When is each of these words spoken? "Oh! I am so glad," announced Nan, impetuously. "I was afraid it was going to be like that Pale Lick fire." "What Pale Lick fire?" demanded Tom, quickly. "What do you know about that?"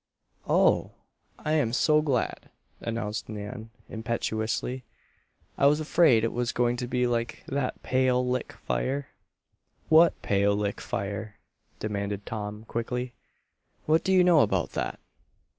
"Oh! 0.49 0.93
I 1.37 1.51
am 1.51 1.73
so 1.73 2.01
glad," 2.01 2.49
announced 2.79 3.29
Nan, 3.29 3.69
impetuously. 3.87 4.83
"I 5.59 5.67
was 5.67 5.79
afraid 5.79 6.23
it 6.23 6.33
was 6.33 6.51
going 6.51 6.75
to 6.77 6.87
be 6.87 7.05
like 7.05 7.43
that 7.45 7.83
Pale 7.83 8.27
Lick 8.27 8.53
fire." 8.53 9.09
"What 9.89 10.19
Pale 10.23 10.55
Lick 10.55 10.81
fire?" 10.81 11.35
demanded 11.79 12.25
Tom, 12.25 12.65
quickly. 12.65 13.13
"What 13.85 14.03
do 14.03 14.11
you 14.11 14.23
know 14.23 14.39
about 14.39 14.71
that?" 14.71 14.99